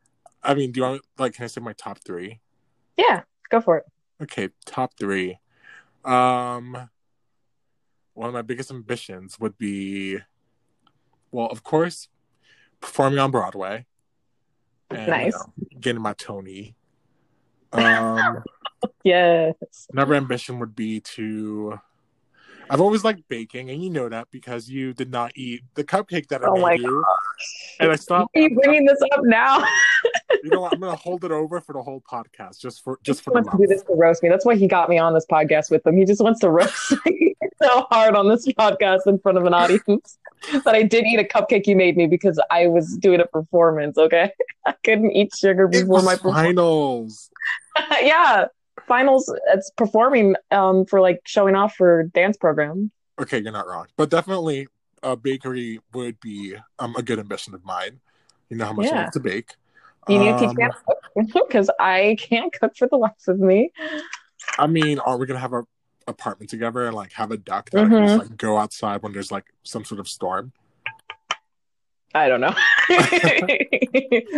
I 0.44 0.54
mean, 0.54 0.74
do 0.74 0.82
you 0.82 0.86
want 0.86 1.02
like 1.18 1.34
can 1.34 1.46
I 1.46 1.48
say 1.48 1.62
my 1.62 1.74
top 1.74 2.00
three? 2.00 2.42
Yeah, 2.98 3.22
go 3.50 3.62
for 3.62 3.78
it. 3.78 3.86
Okay, 4.22 4.50
top 4.66 4.92
three. 5.00 5.40
Um, 6.04 6.90
one 8.14 8.28
of 8.28 8.34
my 8.34 8.42
biggest 8.42 8.72
ambitions 8.72 9.40
would 9.40 9.58
be, 9.58 10.18
well, 11.32 11.48
of 11.48 11.64
course, 11.64 12.10
performing 12.82 13.20
on 13.20 13.32
Broadway. 13.32 13.86
And, 14.90 15.00
you 15.00 15.12
Nice. 15.12 15.34
know, 15.34 15.54
getting 15.80 16.02
my 16.02 16.14
Tony. 16.14 16.76
Um, 17.72 18.44
Yes. 19.04 19.56
another 19.92 20.16
ambition 20.16 20.60
would 20.60 20.76
be 20.76 21.00
to 21.00 21.80
I've 22.70 22.82
always 22.82 23.04
liked 23.04 23.28
baking, 23.30 23.70
and 23.70 23.84
you 23.84 23.90
know 23.90 24.10
that 24.10 24.28
because 24.32 24.70
you 24.70 24.94
did 24.94 25.12
not 25.12 25.32
eat 25.36 25.62
the 25.76 25.84
cupcake 25.84 26.28
that 26.28 26.44
I 26.44 26.48
Oh 26.48 26.66
made 26.66 26.82
you. 26.82 27.04
And 27.80 27.92
I 27.92 27.96
stopped. 27.96 28.36
Are 28.36 28.42
you 28.42 28.56
bringing 28.56 28.86
this 28.86 29.00
up 29.14 29.22
now? 29.24 29.64
you 30.44 30.50
know 30.50 30.62
what? 30.62 30.74
I'm 30.74 30.80
gonna 30.80 30.96
hold 30.96 31.24
it 31.24 31.32
over 31.32 31.62
for 31.62 31.74
the 31.74 31.82
whole 31.82 32.02
podcast, 32.02 32.60
just 32.60 32.84
for 32.84 33.00
just 33.04 33.22
he 33.22 33.24
for 33.26 33.34
wants 33.34 33.50
to 33.52 33.58
do 33.58 33.68
this 33.68 33.84
to 33.84 33.94
roast 33.94 34.24
me. 34.24 34.30
That's 34.30 34.46
why 34.46 34.56
he 34.56 34.68
got 34.68 34.90
me 34.90 34.98
on 34.98 35.14
this 35.14 35.26
podcast 35.32 35.72
with 35.72 35.86
him. 35.86 35.98
He 35.98 36.06
just 36.06 36.22
wants 36.22 36.40
to 36.42 36.50
roast 36.50 36.94
me 37.06 37.36
so 37.62 37.86
hard 37.90 38.16
on 38.16 38.28
this 38.28 38.46
podcast 38.48 39.08
in 39.08 39.20
front 39.20 39.38
of 39.38 39.46
an 39.46 39.54
audience. 39.54 40.18
But 40.64 40.76
I 40.76 40.84
did 40.84 41.06
eat 41.06 41.20
a 41.20 41.24
cupcake 41.24 41.66
you 41.66 41.76
made 41.76 41.98
me 41.98 42.06
because 42.06 42.40
I 42.52 42.68
was 42.68 42.96
doing 42.98 43.20
a 43.20 43.26
performance. 43.26 43.98
Okay, 43.98 44.32
I 44.66 44.74
couldn't 44.84 45.12
eat 45.12 45.34
sugar 45.36 45.68
before 45.68 46.04
my 46.04 46.16
performance. 46.16 46.46
finals. 46.46 47.30
yeah, 48.02 48.46
finals. 48.88 49.34
It's 49.48 49.72
performing 49.72 50.36
um 50.52 50.86
for 50.86 51.02
like 51.02 51.22
showing 51.26 51.56
off 51.56 51.76
for 51.76 52.04
dance 52.04 52.38
program. 52.38 52.92
Okay, 53.20 53.40
you're 53.42 53.52
not 53.52 53.68
wrong, 53.68 53.88
but 53.98 54.10
definitely 54.10 54.68
a 55.04 55.16
bakery 55.16 55.80
would 55.94 56.20
be 56.20 56.56
um 56.80 56.96
a 56.96 57.02
good 57.02 57.20
ambition 57.20 57.54
of 57.54 57.64
mine. 57.66 58.00
You 58.50 58.58
know 58.58 58.66
how 58.66 58.74
much 58.74 58.92
I 58.92 58.96
Yeah. 58.96 59.04
love 59.04 59.12
to 59.12 59.20
bake. 59.20 59.56
You 60.08 60.20
need 60.20 60.38
to 60.38 60.48
teach 60.48 60.50
Um, 60.50 60.58
me 60.58 60.64
how 60.64 60.70
to 60.70 61.32
cook 61.34 61.48
because 61.50 61.70
I 61.80 62.16
can't 62.20 62.54
cook 62.54 62.76
for 62.78 62.88
the 62.88 62.98
life 62.98 63.28
of 63.28 63.40
me. 63.40 63.72
I 64.58 64.68
mean, 64.68 65.00
are 65.00 65.18
we 65.18 65.26
gonna 65.26 65.40
have 65.40 65.54
a 65.54 65.64
apartment 66.08 66.50
together 66.50 66.86
and 66.86 66.96
like 66.96 67.12
have 67.14 67.32
a 67.32 67.38
duck 67.38 67.70
that 67.72 67.84
I 67.84 67.90
can 67.90 67.92
Mm-hmm. 67.92 68.06
just 68.06 68.18
like 68.18 68.38
go 68.38 68.58
outside 68.58 69.02
when 69.04 69.12
there's 69.12 69.32
like 69.32 69.46
some 69.64 69.84
sort 69.84 70.00
of 70.00 70.08
storm? 70.08 70.54
I 72.16 72.28
don't 72.30 72.42
know. 72.42 72.54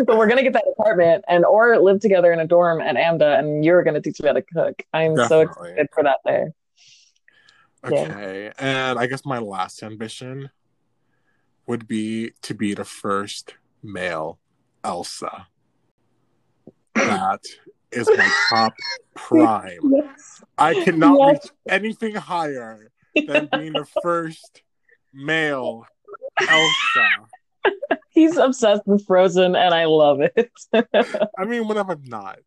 but 0.06 0.18
we're 0.18 0.28
gonna 0.28 0.44
get 0.44 0.54
that 0.54 0.66
apartment 0.78 1.24
and 1.28 1.46
or 1.46 1.78
live 1.80 2.00
together 2.00 2.34
in 2.34 2.40
a 2.40 2.48
dorm 2.48 2.82
at 2.82 2.96
AMDA 2.96 3.40
and 3.40 3.64
you're 3.64 3.84
gonna 3.84 4.02
teach 4.02 4.20
me 4.22 4.28
how 4.28 4.34
to 4.34 4.42
cook. 4.42 4.84
I'm 4.94 5.16
so 5.28 5.42
excited 5.42 5.88
for 5.94 6.04
that 6.04 6.18
day. 6.26 6.46
Yeah. 7.90 8.00
Okay, 8.00 8.52
and 8.60 9.00
I 9.00 9.06
guess 9.06 9.26
my 9.26 9.40
last 9.40 9.84
ambition 9.84 10.50
would 11.68 11.88
be 11.88 12.32
to 12.42 12.54
be 12.54 12.74
the 12.74 12.84
first 12.84 13.54
male 13.84 14.40
Elsa. 14.84 15.48
That 16.96 17.42
is 17.92 18.10
my 18.10 18.30
top 18.50 18.74
prime. 19.16 19.80
Yes. 19.84 20.44
I 20.58 20.74
cannot 20.84 21.18
Yes. 21.20 21.30
reach 21.44 21.52
anything 21.70 22.16
higher 22.16 22.92
than 23.28 23.48
being 23.54 23.74
the 23.74 23.88
first 24.04 24.64
male 25.14 25.86
Elsa. 26.42 27.08
He's 28.10 28.38
obsessed 28.38 28.84
with 28.86 29.06
Frozen 29.06 29.56
and 29.56 29.74
I 29.74 29.86
love 29.86 30.20
it. 30.22 30.52
I 31.38 31.46
mean, 31.46 31.68
when 31.68 31.78
am 31.78 31.90
I 31.90 31.96
not? 32.04 32.40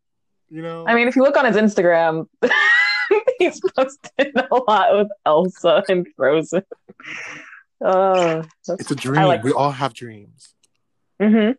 You 0.49 0.61
know, 0.61 0.85
I 0.87 0.93
mean, 0.93 1.07
if 1.07 1.15
you 1.15 1.23
look 1.23 1.35
on 1.37 1.45
his 1.45 1.55
Instagram, 1.55 2.27
he's 3.39 3.59
posted 3.75 4.31
a 4.35 4.47
lot 4.67 4.95
with 4.95 5.07
Elsa 5.25 5.83
and 5.89 6.07
Frozen. 6.15 6.61
Oh, 7.83 8.43
it's 8.67 8.91
a 8.91 8.95
dream. 8.95 9.23
like- 9.23 9.43
we 9.43 9.51
all 9.51 9.71
have 9.71 9.93
dreams. 9.93 10.53
hmm 11.21 11.51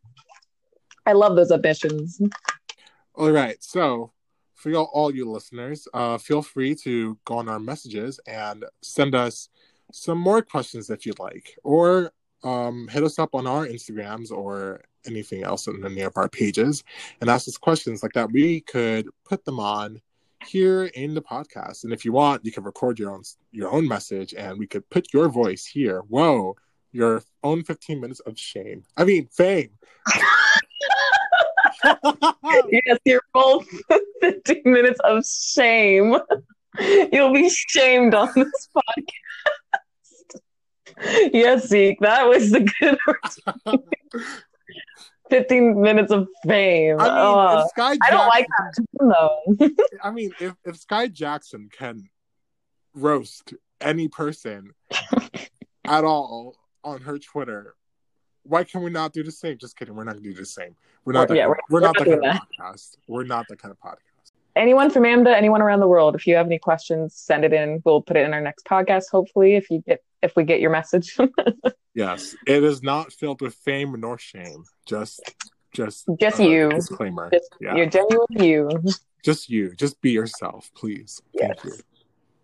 I 1.07 1.13
love 1.13 1.37
those 1.37 1.51
ambitions. 1.53 2.19
All 3.15 3.31
right. 3.31 3.57
So, 3.63 4.13
for 4.55 4.71
y'all, 4.71 4.89
all 4.95 5.15
you 5.15 5.31
listeners, 5.31 5.87
uh, 5.93 6.17
feel 6.17 6.41
free 6.41 6.75
to 6.77 7.19
go 7.27 7.37
on 7.39 7.49
our 7.49 7.61
messages 7.61 8.19
and 8.27 8.65
send 8.81 9.15
us 9.15 9.49
some 9.93 10.17
more 10.19 10.41
questions 10.41 10.89
if 10.89 11.05
you'd 11.05 11.19
like, 11.19 11.59
or 11.63 12.11
um, 12.45 12.89
hit 12.89 13.03
us 13.03 13.19
up 13.19 13.35
on 13.35 13.47
our 13.47 13.67
Instagrams 13.67 14.31
or 14.31 14.83
anything 15.07 15.43
else 15.43 15.67
in 15.67 15.85
any 15.85 16.01
of 16.03 16.17
our 16.17 16.29
pages 16.29 16.85
and 17.21 17.29
ask 17.29 17.49
us 17.49 17.57
questions 17.57 18.03
like 18.03 18.13
that. 18.13 18.31
We 18.33 18.61
could 18.61 19.09
put 19.25 19.45
them 19.45 19.59
on 19.59 20.01
here 20.47 20.85
in 20.85 21.15
the 21.15 21.23
podcast, 21.23 21.85
and 21.85 21.93
if 21.93 22.05
you 22.05 22.13
want, 22.13 22.45
you 22.45 22.53
can 22.53 22.65
record 22.65 22.99
your 22.99 23.13
own 23.13 23.23
your 23.51 23.71
own 23.71 23.89
message, 23.89 24.35
and 24.35 24.59
we 24.59 24.67
could 24.67 24.89
put 24.91 25.13
your 25.13 25.29
voice 25.29 25.67
here. 25.67 26.01
Whoa. 26.09 26.57
Your 26.93 27.25
own 27.43 27.65
15 27.65 28.01
minutes 28.01 28.21
of 28.21 28.39
shame. 28.39 28.85
I 28.97 29.03
mean, 29.05 29.27
fame. 29.33 29.71
Yes, 32.71 32.99
you're 33.05 33.21
both 33.33 33.67
15 34.21 34.63
minutes 34.65 35.01
of 35.05 35.25
shame. 35.27 36.17
You'll 37.13 37.33
be 37.33 37.51
shamed 37.51 38.15
on 38.15 38.29
this 38.35 38.69
podcast. 38.75 39.64
Yes, 41.33 41.69
Zeke, 41.69 41.99
that 42.01 42.29
was 42.29 42.51
the 42.51 42.61
good 42.81 42.99
15 45.31 45.81
minutes 45.81 46.13
of 46.13 46.29
fame. 46.47 46.97
I 47.01 47.05
mean, 47.05 47.59
if 47.59 47.71
Skai 47.75 47.99
I 48.03 48.11
don't 48.11 48.29
like 48.29 48.47
Jackson- 48.59 48.87
that 48.93 49.15
though. 49.59 49.69
I 50.03 50.11
mean, 50.11 50.33
if 50.41 50.55
if 50.65 50.77
Skai 50.81 51.13
Jackson 51.13 51.69
can 51.77 52.09
roast 52.95 53.55
any 53.81 54.09
person 54.09 54.73
at 55.85 56.05
all 56.05 56.57
on 56.85 57.01
her 57.03 57.19
Twitter, 57.19 57.75
why 58.45 58.65
can 58.65 58.83
we 58.83 58.91
not 58.91 59.13
do 59.13 59.23
the 59.23 59.33
same? 59.33 59.57
Just 59.59 59.77
kidding. 59.77 59.95
We're 59.95 60.05
not 60.05 60.13
gonna 60.17 60.25
do 60.25 60.35
the 60.35 60.45
same. 60.45 60.77
We're 61.05 61.15
not. 61.15 61.29
We're- 61.29 61.29
that 61.29 61.37
yeah, 61.37 61.43
kind, 61.47 61.49
we're- 61.51 61.61
we're, 61.71 61.81
not 61.81 61.99
we're 61.99 62.05
that 62.05 62.21
not 62.21 62.23
kind 62.23 62.41
of 62.41 62.77
podcast. 62.77 62.97
We're 63.09 63.25
not 63.25 63.47
that 63.49 63.59
kind 63.59 63.73
of 63.73 63.79
podcast. 63.81 63.99
Anyone 64.57 64.89
from 64.91 65.03
AMDA, 65.03 65.35
anyone 65.35 65.61
around 65.63 65.81
the 65.81 65.89
world, 65.89 66.15
if 66.15 66.29
you 66.29 66.37
have 66.37 66.47
any 66.47 66.61
questions, 66.61 67.15
send 67.17 67.45
it 67.45 67.53
in. 67.53 67.83
We'll 67.85 68.03
put 68.03 68.17
it 68.17 68.25
in 68.25 68.33
our 68.33 68.41
next 68.41 68.67
podcast, 68.67 69.07
hopefully, 69.11 69.57
if 69.57 69.69
you 69.69 69.83
get 69.85 70.01
if 70.25 70.35
we 70.37 70.43
get 70.45 70.61
your 70.61 70.71
message. 70.71 71.17
Yes, 71.97 72.35
it 72.45 72.65
is 72.65 72.83
not 72.83 73.13
filled 73.13 73.41
with 73.41 73.55
fame 73.55 73.95
nor 74.01 74.19
shame. 74.19 74.65
Just, 74.85 75.21
just, 75.73 76.09
Just 76.19 76.41
uh, 76.41 76.43
you. 76.43 76.71
Disclaimer. 76.71 77.31
Just 77.33 77.55
yeah, 77.61 77.77
your 77.77 77.87
genuine 77.87 78.27
you. 78.31 78.69
just 79.25 79.49
you. 79.49 79.73
Just 79.77 80.01
be 80.01 80.11
yourself, 80.11 80.73
please. 80.75 81.23
Thank 81.39 81.55
Yes. 81.55 81.65
you. 81.65 81.73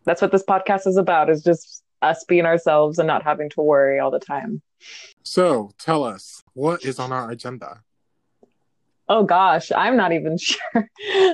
That's 0.04 0.22
what 0.22 0.30
this 0.30 0.44
podcast 0.44 0.86
is 0.86 0.96
about, 0.96 1.30
is 1.30 1.42
just 1.42 1.82
us 2.00 2.22
being 2.28 2.46
ourselves 2.46 3.00
and 3.00 3.08
not 3.08 3.24
having 3.24 3.50
to 3.50 3.60
worry 3.60 3.98
all 3.98 4.12
the 4.12 4.20
time. 4.20 4.62
So, 5.24 5.72
tell 5.80 6.04
us 6.04 6.44
what 6.54 6.84
is 6.84 7.00
on 7.00 7.10
our 7.10 7.28
agenda. 7.32 7.82
Oh 9.10 9.24
gosh, 9.24 9.72
I'm 9.76 9.96
not 9.96 10.12
even 10.12 10.38
sure. 10.40 10.88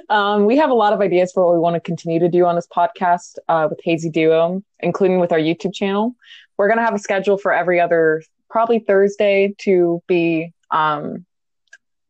Um, 0.08 0.46
we 0.46 0.56
have 0.56 0.70
a 0.70 0.74
lot 0.74 0.94
of 0.94 1.00
ideas 1.02 1.30
for 1.32 1.44
what 1.44 1.52
we 1.52 1.60
want 1.60 1.74
to 1.74 1.80
continue 1.80 2.18
to 2.20 2.28
do 2.28 2.46
on 2.46 2.56
this 2.56 2.66
podcast 2.74 3.36
uh, 3.48 3.66
with 3.68 3.78
Hazy 3.84 4.08
Duo, 4.08 4.62
including 4.80 5.20
with 5.20 5.30
our 5.30 5.38
YouTube 5.38 5.74
channel. 5.74 6.16
We're 6.56 6.68
going 6.68 6.78
to 6.78 6.84
have 6.84 6.94
a 6.94 6.98
schedule 6.98 7.36
for 7.36 7.52
every 7.52 7.78
other, 7.78 8.22
probably 8.48 8.78
Thursday, 8.78 9.54
to 9.58 10.02
be 10.06 10.54
um, 10.70 11.26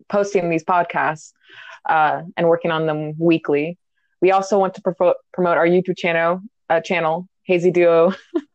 posting 0.09 0.51
these 0.51 0.63
podcasts 0.63 1.33
uh, 1.89 2.23
and 2.37 2.47
working 2.47 2.71
on 2.71 2.87
them 2.87 3.15
weekly. 3.19 3.77
We 4.21 4.31
also 4.31 4.61
want 4.61 4.75
to 4.75 4.83
provo- 4.83 5.17
promote 5.35 5.57
our 5.57 5.67
YouTube 5.67 5.99
channel, 5.99 6.43
uh, 6.71 6.81
channel 6.81 7.29
Hazy 7.43 7.73
Duo. 7.73 8.15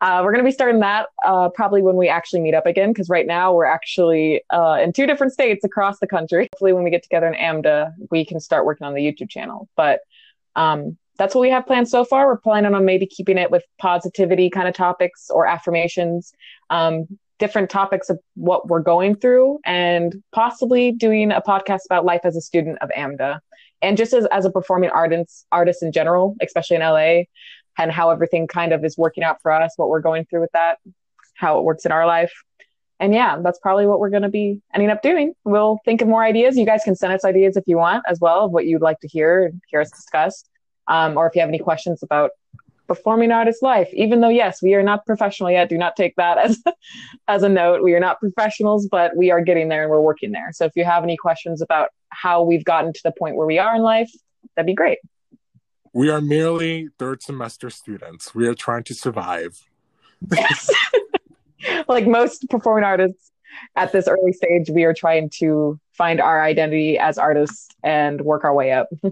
Uh, 0.00 0.20
we're 0.24 0.32
going 0.32 0.44
to 0.44 0.48
be 0.48 0.52
starting 0.52 0.80
that 0.80 1.06
uh, 1.24 1.48
probably 1.48 1.82
when 1.82 1.96
we 1.96 2.08
actually 2.08 2.40
meet 2.40 2.54
up 2.54 2.66
again, 2.66 2.90
because 2.90 3.08
right 3.08 3.26
now 3.26 3.52
we're 3.52 3.64
actually 3.64 4.42
uh, 4.50 4.78
in 4.82 4.92
two 4.92 5.06
different 5.06 5.32
states 5.32 5.64
across 5.64 5.98
the 6.00 6.06
country. 6.06 6.48
Hopefully, 6.54 6.72
when 6.72 6.84
we 6.84 6.90
get 6.90 7.02
together 7.02 7.26
in 7.26 7.34
AMDA, 7.34 7.92
we 8.10 8.24
can 8.24 8.40
start 8.40 8.66
working 8.66 8.86
on 8.86 8.94
the 8.94 9.00
YouTube 9.00 9.30
channel. 9.30 9.68
But 9.76 10.00
um, 10.56 10.96
that's 11.18 11.34
what 11.34 11.42
we 11.42 11.50
have 11.50 11.66
planned 11.66 11.88
so 11.88 12.04
far. 12.04 12.26
We're 12.26 12.38
planning 12.38 12.74
on 12.74 12.84
maybe 12.84 13.06
keeping 13.06 13.38
it 13.38 13.50
with 13.50 13.62
positivity 13.78 14.50
kind 14.50 14.66
of 14.66 14.74
topics 14.74 15.30
or 15.30 15.46
affirmations, 15.46 16.32
um, 16.70 17.06
different 17.38 17.70
topics 17.70 18.10
of 18.10 18.18
what 18.34 18.68
we're 18.68 18.80
going 18.80 19.16
through, 19.16 19.60
and 19.64 20.22
possibly 20.32 20.92
doing 20.92 21.30
a 21.30 21.40
podcast 21.40 21.80
about 21.86 22.04
life 22.04 22.22
as 22.24 22.36
a 22.36 22.40
student 22.40 22.78
of 22.80 22.90
AMDA. 22.96 23.38
And 23.82 23.96
just 23.96 24.14
as, 24.14 24.26
as 24.26 24.44
a 24.44 24.50
performing 24.50 24.90
artist, 24.90 25.46
artist 25.52 25.82
in 25.82 25.92
general, 25.92 26.36
especially 26.40 26.76
in 26.76 26.82
LA, 26.82 27.24
and 27.78 27.90
how 27.90 28.10
everything 28.10 28.46
kind 28.46 28.72
of 28.72 28.84
is 28.84 28.96
working 28.96 29.24
out 29.24 29.40
for 29.42 29.50
us, 29.52 29.74
what 29.76 29.88
we're 29.88 30.00
going 30.00 30.24
through 30.24 30.40
with 30.40 30.52
that, 30.52 30.78
how 31.34 31.58
it 31.58 31.64
works 31.64 31.84
in 31.84 31.92
our 31.92 32.06
life. 32.06 32.32
And 33.00 33.12
yeah, 33.12 33.38
that's 33.42 33.58
probably 33.58 33.86
what 33.86 33.98
we're 33.98 34.10
going 34.10 34.22
to 34.22 34.28
be 34.28 34.62
ending 34.72 34.90
up 34.90 35.02
doing. 35.02 35.34
We'll 35.44 35.78
think 35.84 36.00
of 36.00 36.08
more 36.08 36.22
ideas. 36.22 36.56
You 36.56 36.64
guys 36.64 36.82
can 36.84 36.94
send 36.94 37.12
us 37.12 37.24
ideas 37.24 37.56
if 37.56 37.64
you 37.66 37.76
want 37.76 38.04
as 38.08 38.20
well 38.20 38.44
of 38.44 38.52
what 38.52 38.66
you'd 38.66 38.82
like 38.82 39.00
to 39.00 39.08
hear 39.08 39.46
and 39.46 39.60
hear 39.68 39.80
us 39.80 39.90
discuss. 39.90 40.44
Um, 40.86 41.16
or 41.16 41.26
if 41.26 41.34
you 41.34 41.40
have 41.40 41.48
any 41.48 41.58
questions 41.58 42.02
about 42.02 42.30
performing 42.86 43.32
artist 43.32 43.62
life, 43.62 43.88
even 43.92 44.20
though, 44.20 44.28
yes, 44.28 44.62
we 44.62 44.74
are 44.74 44.82
not 44.82 45.04
professional 45.06 45.50
yet. 45.50 45.68
Do 45.68 45.78
not 45.78 45.96
take 45.96 46.14
that 46.16 46.38
as, 46.38 46.62
as 47.28 47.42
a 47.42 47.48
note. 47.48 47.82
We 47.82 47.94
are 47.94 48.00
not 48.00 48.20
professionals, 48.20 48.86
but 48.86 49.16
we 49.16 49.30
are 49.30 49.40
getting 49.40 49.68
there 49.68 49.82
and 49.82 49.90
we're 49.90 50.00
working 50.00 50.30
there. 50.30 50.50
So 50.52 50.64
if 50.64 50.72
you 50.76 50.84
have 50.84 51.02
any 51.02 51.16
questions 51.16 51.62
about 51.62 51.88
how 52.10 52.42
we've 52.42 52.64
gotten 52.64 52.92
to 52.92 53.00
the 53.02 53.12
point 53.12 53.36
where 53.36 53.46
we 53.46 53.58
are 53.58 53.74
in 53.74 53.82
life, 53.82 54.10
that'd 54.54 54.66
be 54.66 54.74
great. 54.74 54.98
We 55.94 56.10
are 56.10 56.20
merely 56.20 56.88
third 56.98 57.22
semester 57.22 57.70
students. 57.70 58.34
We 58.34 58.48
are 58.48 58.54
trying 58.54 58.84
to 58.84 58.94
survive. 58.94 59.58
Like 61.88 62.06
most 62.06 62.46
performing 62.50 62.84
artists 62.84 63.32
at 63.74 63.90
this 63.90 64.06
early 64.06 64.32
stage, 64.32 64.68
we 64.68 64.84
are 64.84 64.92
trying 64.92 65.30
to 65.38 65.80
find 65.92 66.20
our 66.20 66.42
identity 66.42 66.98
as 66.98 67.16
artists 67.16 67.68
and 67.82 68.20
work 68.20 68.44
our 68.44 68.54
way 68.54 68.72
up. 68.72 68.88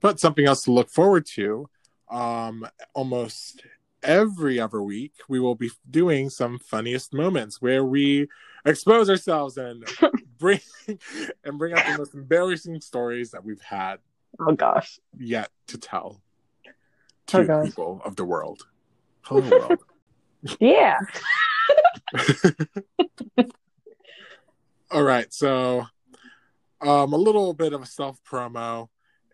But 0.00 0.20
something 0.20 0.46
else 0.46 0.62
to 0.62 0.70
look 0.70 0.90
forward 0.90 1.26
to. 1.34 1.68
Um, 2.08 2.64
almost 2.94 3.64
every 4.00 4.60
other 4.60 4.80
week, 4.80 5.12
we 5.28 5.40
will 5.40 5.56
be 5.56 5.72
doing 5.90 6.30
some 6.30 6.60
funniest 6.60 7.12
moments 7.12 7.60
where 7.60 7.84
we 7.84 8.28
expose 8.64 9.10
ourselves 9.10 9.58
and 9.58 9.84
bring 10.38 10.60
and 11.42 11.58
bring 11.58 11.74
out 11.74 11.84
the 11.84 11.98
most 11.98 12.14
embarrassing 12.14 12.80
stories 12.80 13.32
that 13.32 13.44
we've 13.44 13.60
had 13.60 13.98
oh 14.40 14.52
gosh. 14.52 14.98
yet 15.18 15.50
to 15.68 15.78
tell 15.78 16.20
Oh, 16.66 16.70
to 17.42 17.44
gosh. 17.44 17.66
people 17.66 18.00
of 18.04 18.16
the 18.16 18.24
world. 18.24 18.62
Hello 19.22 19.48
world. 19.50 19.78
Yeah. 20.60 20.98
All 24.90 25.02
right, 25.02 25.32
so 25.34 25.84
um, 26.80 27.12
a 27.12 27.16
little 27.16 27.52
bit 27.52 27.72
of 27.72 27.82
a 27.82 27.86
self 27.86 28.18
promo. 28.24 28.88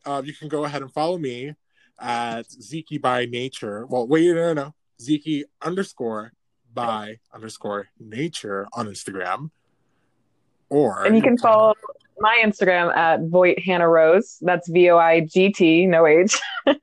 Uh, 0.05 0.23
you 0.25 0.35
can 0.35 0.49
go 0.49 0.65
ahead 0.65 0.83
and 0.83 0.93
follow 0.93 1.17
me 1.19 1.55
at 2.01 2.51
Zeke 2.51 3.01
by 3.01 3.27
Nature. 3.27 3.87
Well, 3.87 4.09
wait, 4.09 4.27
no, 4.35 4.53
no, 4.53 4.55
no. 4.55 4.75
Zeke 5.01 5.45
underscore 5.63 6.33
by 6.73 7.19
underscore 7.33 7.89
nature 8.01 8.67
on 8.73 8.89
Instagram. 8.89 9.51
Or 10.69 11.05
And 11.05 11.15
you 11.15 11.23
can 11.23 11.39
follow 11.39 11.75
my 12.25 12.43
Instagram 12.43 12.95
at 12.97 13.21
Voigt 13.25 13.59
Hannah 13.59 13.89
Rose. 13.89 14.39
That's 14.41 14.67
V 14.69 14.89
O 14.91 14.97
I 14.97 15.21
G 15.21 15.53
T, 15.53 15.87
no 15.87 16.07
H, 16.07 16.41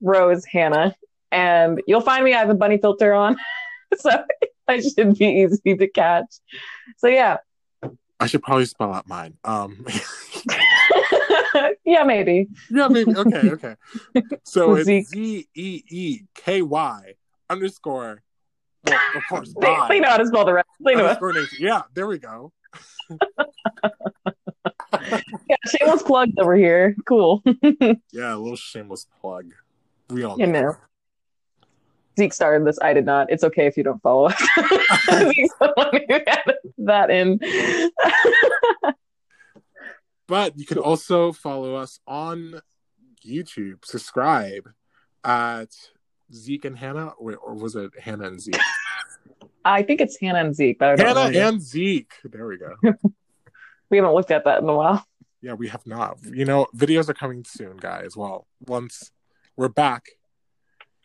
Rose 0.00 0.44
Hannah. 0.46 0.96
And 1.30 1.82
you'll 1.86 2.00
find 2.00 2.24
me. 2.24 2.32
I 2.32 2.38
have 2.38 2.48
a 2.48 2.54
bunny 2.54 2.78
filter 2.78 3.12
on, 3.12 3.36
so 3.98 4.10
I 4.68 4.80
should 4.80 5.18
be 5.18 5.26
easy 5.26 5.76
to 5.76 5.86
catch. 5.88 6.34
So 6.96 7.08
yeah, 7.08 7.36
I 8.18 8.26
should 8.26 8.42
probably 8.42 8.64
spell 8.64 8.94
out 8.94 9.06
mine. 9.06 9.34
Um, 9.44 9.84
yeah, 11.84 12.04
maybe. 12.04 12.48
yeah, 12.70 12.88
maybe. 12.88 13.14
Okay, 13.14 13.50
okay. 13.50 13.74
So 14.44 14.82
Zeke. 14.82 15.02
it's 15.02 15.10
Z 15.10 15.48
E 15.54 15.84
E 15.90 16.20
K 16.34 16.62
Y 16.62 17.14
underscore. 17.50 18.22
Well, 18.84 19.00
of 19.16 19.22
course, 19.28 19.52
They, 19.60 19.76
they 19.88 20.00
know 20.00 20.10
how 20.10 20.16
to 20.16 20.26
spell 20.26 20.46
the 20.46 20.54
rest. 20.54 20.68
They 20.80 20.94
know. 20.94 21.18
Yeah, 21.58 21.82
there 21.92 22.06
we 22.06 22.18
go. 22.18 22.52
Yeah, 25.48 25.56
shameless 25.66 26.02
plugs 26.02 26.32
over 26.38 26.54
here. 26.54 26.96
Cool. 27.06 27.42
Yeah, 28.12 28.34
a 28.34 28.36
little 28.36 28.56
shameless 28.56 29.06
plug. 29.20 29.52
We 30.08 30.24
all 30.24 30.38
You 30.38 30.46
know. 30.46 30.76
Zeke 32.18 32.32
started 32.32 32.66
this. 32.66 32.78
I 32.80 32.94
did 32.94 33.04
not. 33.04 33.30
It's 33.30 33.44
okay 33.44 33.66
if 33.66 33.76
you 33.76 33.82
don't 33.82 34.00
follow 34.00 34.26
us. 34.28 34.38
Zeke's 35.10 35.54
the 35.60 35.72
one 35.74 36.00
who 36.08 36.14
added 36.26 36.56
that 36.78 37.10
in. 37.10 37.38
But 40.26 40.58
you 40.58 40.64
can 40.64 40.78
also 40.78 41.32
follow 41.32 41.74
us 41.74 42.00
on 42.06 42.60
YouTube. 43.24 43.84
Subscribe 43.84 44.68
at 45.24 45.68
Zeke 46.32 46.64
and 46.64 46.78
Hannah, 46.78 47.12
or, 47.18 47.36
or 47.36 47.54
was 47.54 47.76
it 47.76 47.90
Hannah 48.00 48.28
and 48.28 48.40
Zeke? 48.40 48.58
I 49.64 49.82
think 49.82 50.00
it's 50.00 50.18
Hannah 50.20 50.40
and 50.40 50.54
Zeke, 50.54 50.78
but 50.78 50.98
Hannah 50.98 51.30
and 51.38 51.60
Zeke. 51.60 52.12
There 52.24 52.46
we 52.46 52.56
go. 52.58 52.74
We 53.90 53.98
haven't 53.98 54.14
looked 54.14 54.30
at 54.30 54.44
that 54.44 54.62
in 54.62 54.68
a 54.68 54.74
while. 54.74 55.04
Yeah, 55.42 55.54
we 55.54 55.68
have 55.68 55.86
not. 55.86 56.18
You 56.24 56.44
know, 56.44 56.66
videos 56.76 57.08
are 57.08 57.14
coming 57.14 57.44
soon, 57.44 57.76
guys. 57.76 58.16
Well, 58.16 58.46
once 58.66 59.10
we're 59.56 59.68
back 59.68 60.06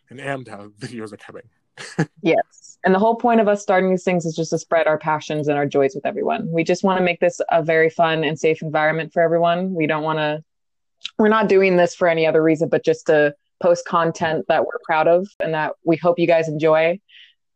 in 0.10 0.20
Amda, 0.20 0.72
videos 0.80 1.14
are 1.14 1.18
coming. 1.18 1.50
Yes. 2.22 2.78
And 2.84 2.94
the 2.94 3.00
whole 3.00 3.16
point 3.16 3.42
of 3.42 3.48
us 3.48 3.62
starting 3.62 3.90
these 3.90 4.04
things 4.04 4.26
is 4.26 4.36
just 4.36 4.52
to 4.52 4.58
spread 4.58 4.88
our 4.88 4.98
passions 4.98 5.48
and 5.48 5.58
our 5.58 5.66
joys 5.66 5.94
with 5.94 6.06
everyone. 6.06 6.52
We 6.52 6.64
just 6.64 6.84
want 6.84 6.98
to 6.98 7.04
make 7.04 7.20
this 7.20 7.40
a 7.50 7.64
very 7.64 7.90
fun 7.90 8.24
and 8.24 8.40
safe 8.40 8.62
environment 8.62 9.14
for 9.14 9.22
everyone. 9.22 9.74
We 9.74 9.88
don't 9.88 10.04
want 10.04 10.18
to, 10.20 10.44
we're 11.18 11.30
not 11.30 11.50
doing 11.50 11.78
this 11.78 11.94
for 11.96 12.08
any 12.08 12.26
other 12.26 12.42
reason, 12.42 12.70
but 12.70 12.84
just 12.84 13.08
to 13.08 13.36
post 13.62 13.86
content 13.86 14.46
that 14.48 14.66
we're 14.66 14.80
proud 14.84 15.08
of 15.08 15.28
and 15.40 15.54
that 15.54 15.74
we 15.86 15.96
hope 15.96 16.18
you 16.18 16.28
guys 16.28 16.48
enjoy. 16.48 17.00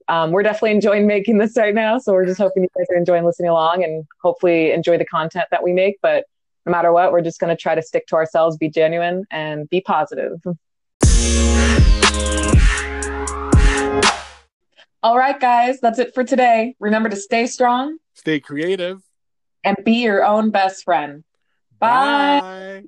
Um, 0.07 0.31
we're 0.31 0.43
definitely 0.43 0.71
enjoying 0.71 1.07
making 1.07 1.37
this 1.39 1.57
right 1.57 1.73
now. 1.73 1.97
So 1.97 2.13
we're 2.13 2.25
just 2.25 2.39
hoping 2.39 2.63
you 2.63 2.69
guys 2.77 2.85
are 2.91 2.95
enjoying 2.97 3.25
listening 3.25 3.49
along 3.49 3.83
and 3.83 4.05
hopefully 4.21 4.71
enjoy 4.71 4.97
the 4.97 5.05
content 5.05 5.45
that 5.51 5.63
we 5.63 5.73
make. 5.73 5.97
But 6.01 6.25
no 6.65 6.71
matter 6.71 6.91
what, 6.91 7.11
we're 7.11 7.21
just 7.21 7.39
going 7.39 7.55
to 7.55 7.59
try 7.59 7.75
to 7.75 7.81
stick 7.81 8.07
to 8.07 8.15
ourselves, 8.15 8.57
be 8.57 8.69
genuine, 8.69 9.25
and 9.31 9.69
be 9.69 9.81
positive. 9.81 10.39
All 15.03 15.17
right, 15.17 15.39
guys, 15.39 15.79
that's 15.79 15.99
it 15.99 16.15
for 16.15 16.23
today. 16.23 16.75
Remember 16.79 17.09
to 17.09 17.15
stay 17.15 17.45
strong 17.45 17.97
Stay 18.15 18.39
creative. 18.39 19.01
and 19.63 19.77
be 19.85 20.03
your 20.03 20.25
own 20.25 20.49
best 20.49 20.83
friend. 20.83 21.23
Bye. 21.79 22.39
Bye. 22.41 22.83